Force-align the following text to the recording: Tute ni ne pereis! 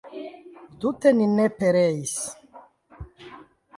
Tute 0.79 1.09
ni 1.19 1.27
ne 1.35 1.45
pereis! 1.59 2.15